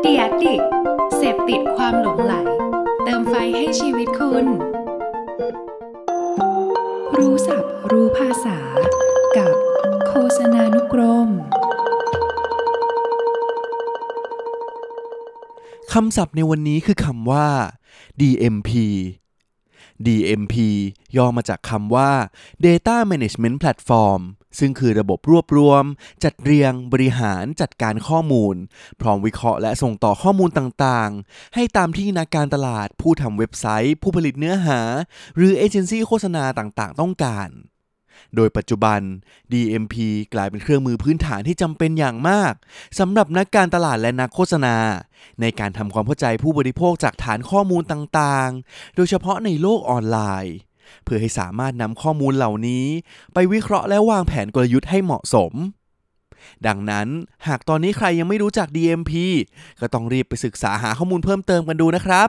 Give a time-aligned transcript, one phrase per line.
[0.00, 0.62] เดียดิก
[1.16, 2.34] เสพติดความหลงไหล
[3.04, 4.46] เติมไฟให้ชีวิตคุณ
[7.16, 8.58] รู้ศัพท์รู้ภาษา
[9.36, 9.54] กับ
[10.06, 11.28] โฆษณานุกรม
[15.92, 17.48] คำศัพท์ในวันนี้คือคำว่า
[18.20, 18.70] DMP
[20.06, 20.54] DMP
[21.16, 22.10] ย่อมาจากคำว่า
[22.66, 24.20] Data Management Platform
[24.58, 25.84] ซึ่งคือระบบรวบรวม
[26.24, 28.56] จัดเรียง บริหารจัดการข้อมูล
[29.00, 34.80] พร้อมวิเคราะห์และส่งต่อข้อมูลต่างๆ ให้ตามที่นักการตลาด ผู้ทำเว็บไซต์ ผู้ผลิตเนื้อหา
[35.36, 37.50] หรือเอเจนซี่โฆษณาต่างๆ ต้องการ
[38.36, 39.00] โดยปัจจุบัน
[39.52, 39.94] DMP
[40.34, 42.54] กลายเป็นเครื่องมือพื้นฐานที่จำเป็นอย่างมาก
[42.98, 44.76] สำหรับนักการตลาดและนักโฆษณา
[45.40, 50.56] ในการทำความเข้าใจผู้บริโภคจากฐานข้อมูลต่างๆ โดยเฉพาะในโลกออนไลน์
[51.04, 52.86] เพื่อให้สามารถนำข้อมูลเหล่านี้
[53.34, 55.52] ไปวิเคราะห์และวางแผนกลยุทธ์ให้เหมาะสม
[56.66, 57.08] ดังนั้น
[57.48, 59.12] หากตอนนี้ใครยังไม่รู้จัก DMP
[59.80, 62.28] ก็ต้องรีบไปศึกษาหาข้อมูลเพิ่มเติมกันดูนะครับ